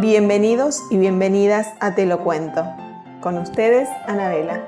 [0.00, 2.64] Bienvenidos y bienvenidas a Te lo cuento.
[3.20, 4.64] Con ustedes, Anabela.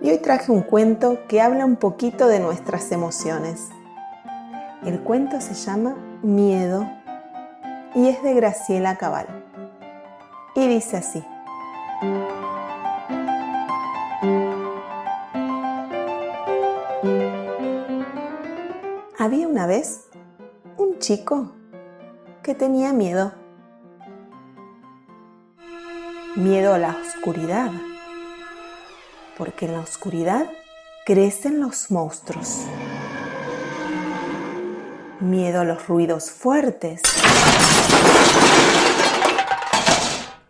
[0.00, 3.70] Y hoy traje un cuento que habla un poquito de nuestras emociones.
[4.84, 6.88] El cuento se llama Miedo
[7.96, 9.26] y es de Graciela Cabal.
[10.54, 11.24] Y dice así.
[19.18, 20.04] Había una vez
[20.76, 21.55] un chico
[22.46, 23.34] que tenía miedo.
[26.36, 27.72] Miedo a la oscuridad,
[29.36, 30.48] porque en la oscuridad
[31.04, 32.60] crecen los monstruos.
[35.18, 37.02] Miedo a los ruidos fuertes,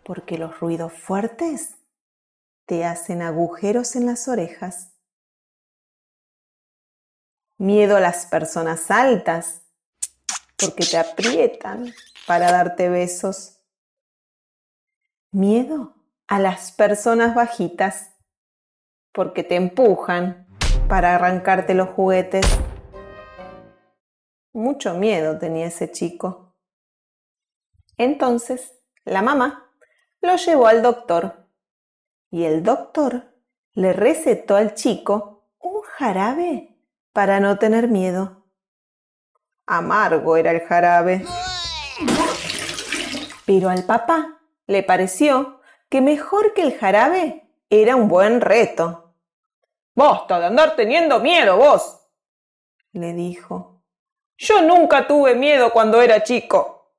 [0.03, 1.77] porque los ruidos fuertes
[2.67, 4.93] te hacen agujeros en las orejas.
[7.57, 9.66] Miedo a las personas altas,
[10.57, 11.93] porque te aprietan
[12.25, 13.61] para darte besos.
[15.31, 15.95] Miedo
[16.27, 18.11] a las personas bajitas,
[19.13, 20.47] porque te empujan
[20.89, 22.45] para arrancarte los juguetes.
[24.53, 26.55] Mucho miedo tenía ese chico.
[27.97, 28.73] Entonces,
[29.05, 29.71] la mamá
[30.21, 31.47] lo llevó al doctor
[32.29, 33.33] y el doctor
[33.73, 36.77] le recetó al chico un jarabe
[37.13, 38.46] para no tener miedo.
[39.67, 41.25] Amargo era el jarabe.
[43.45, 45.59] Pero al papá le pareció
[45.89, 49.13] que mejor que el jarabe era un buen reto.
[49.93, 52.07] Basta de andar teniendo miedo vos,
[52.93, 53.83] le dijo.
[54.37, 56.93] Yo nunca tuve miedo cuando era chico.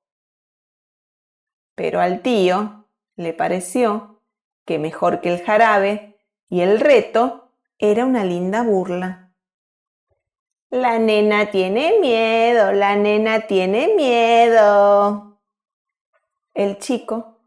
[1.75, 4.21] Pero al tío le pareció
[4.67, 6.19] que mejor que el jarabe
[6.51, 9.28] y el reto era una linda burla.
[10.71, 15.41] La nena tiene miedo, la nena tiene miedo.
[16.53, 17.39] El chico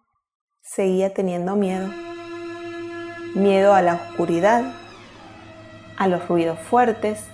[0.64, 1.88] seguía teniendo miedo.
[3.36, 4.74] Miedo a la oscuridad,
[5.98, 7.28] a los ruidos fuertes,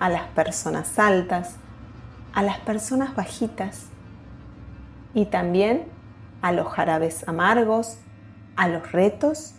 [0.00, 1.54] a las personas altas,
[2.32, 3.86] a las personas bajitas
[5.14, 5.84] y también
[6.42, 7.98] a los jarabes amargos,
[8.56, 9.54] a los retos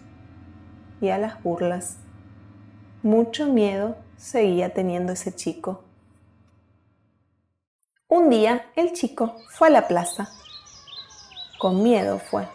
[0.99, 1.99] y a las burlas.
[3.03, 5.83] Mucho miedo seguía teniendo ese chico.
[8.07, 10.29] Un día el chico fue a la plaza.
[11.59, 12.47] Con miedo fue,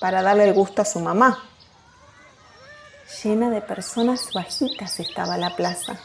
[0.00, 1.44] para darle el gusto a su mamá.
[3.22, 5.98] Llena de personas bajitas estaba la plaza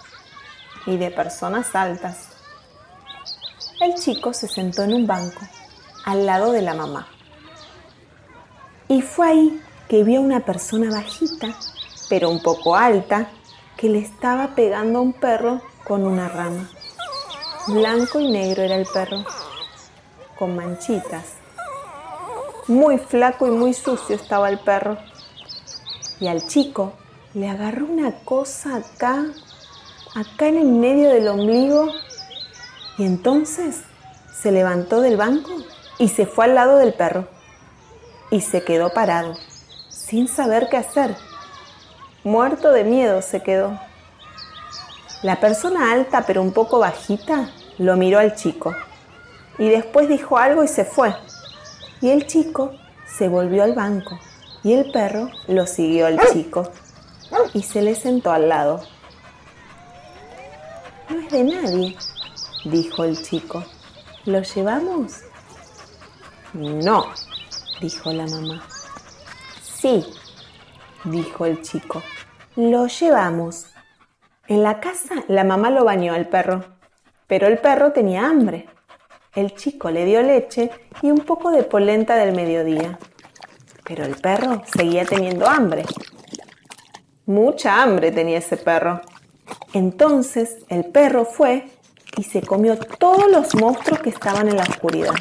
[0.85, 2.29] y de personas altas.
[3.79, 5.39] El chico se sentó en un banco
[6.05, 7.07] al lado de la mamá.
[8.89, 11.55] Y fue ahí que vio a una persona bajita,
[12.09, 13.29] pero un poco alta,
[13.77, 16.69] que le estaba pegando a un perro con una rama.
[17.67, 19.23] Blanco y negro era el perro,
[20.37, 21.35] con manchitas.
[22.67, 24.97] Muy flaco y muy sucio estaba el perro.
[26.19, 26.93] Y al chico
[27.33, 29.25] le agarró una cosa acá,
[30.13, 31.89] acá en el medio del ombligo.
[32.97, 33.83] Y entonces
[34.41, 35.51] se levantó del banco
[35.99, 37.27] y se fue al lado del perro.
[38.29, 39.35] Y se quedó parado,
[39.87, 41.15] sin saber qué hacer
[42.29, 43.79] Muerto de miedo se quedó.
[45.23, 48.75] La persona alta pero un poco bajita lo miró al chico
[49.57, 51.15] y después dijo algo y se fue.
[52.01, 52.73] Y el chico
[53.07, 54.19] se volvió al banco
[54.63, 56.71] y el perro lo siguió al chico
[57.55, 58.83] y se le sentó al lado.
[61.09, 61.97] No es de nadie,
[62.65, 63.63] dijo el chico.
[64.25, 65.13] ¿Lo llevamos?
[66.53, 67.07] No,
[67.81, 68.63] dijo la mamá.
[69.63, 70.05] Sí,
[71.03, 72.01] dijo el chico.
[72.55, 73.67] Lo llevamos.
[74.47, 76.65] En la casa la mamá lo bañó al perro,
[77.27, 78.67] pero el perro tenía hambre.
[79.35, 80.71] El chico le dio leche
[81.01, 82.97] y un poco de polenta del mediodía,
[83.83, 85.85] pero el perro seguía teniendo hambre.
[87.27, 89.01] Mucha hambre tenía ese perro.
[89.73, 91.69] Entonces el perro fue
[92.17, 95.13] y se comió todos los monstruos que estaban en la oscuridad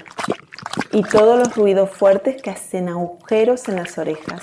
[0.91, 4.41] y todos los ruidos fuertes que hacen agujeros en las orejas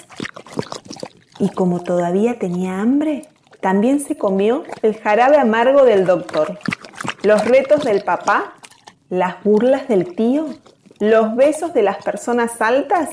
[1.40, 3.28] y como todavía tenía hambre,
[3.62, 6.60] también se comió el jarabe amargo del doctor,
[7.24, 8.54] los retos del papá,
[9.10, 10.48] las burlas del tío,
[11.00, 13.10] los besos de las personas altas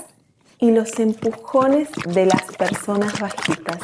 [0.59, 3.79] y los empujones de las personas bajitas.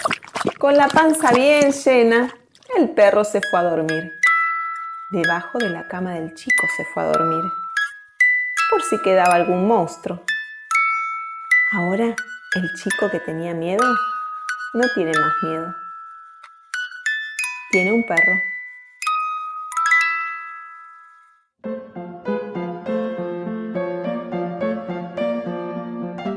[0.59, 2.33] Con la panza bien llena,
[2.77, 4.13] el perro se fue a dormir.
[5.11, 7.51] Debajo de la cama del chico se fue a dormir,
[8.71, 10.23] por si quedaba algún monstruo.
[11.73, 12.15] Ahora,
[12.55, 13.85] el chico que tenía miedo
[14.75, 15.75] no tiene más miedo.
[17.71, 18.33] Tiene un perro.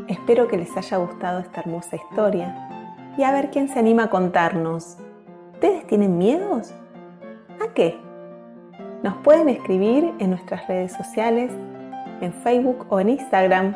[0.07, 2.55] Espero que les haya gustado esta hermosa historia
[3.17, 4.97] y a ver quién se anima a contarnos.
[5.53, 6.73] ¿Ustedes tienen miedos?
[7.59, 7.99] ¿A qué?
[9.03, 11.51] Nos pueden escribir en nuestras redes sociales,
[12.21, 13.75] en Facebook o en Instagram,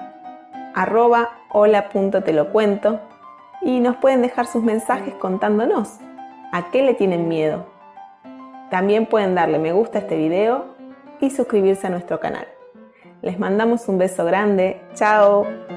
[0.74, 3.02] arroba hola.telocuento
[3.66, 5.98] y nos pueden dejar sus mensajes contándonos
[6.54, 7.66] a qué le tienen miedo.
[8.70, 10.66] También pueden darle me gusta a este video
[11.20, 12.48] y suscribirse a nuestro canal.
[13.22, 14.82] Les mandamos un beso grande.
[14.94, 15.75] Chao.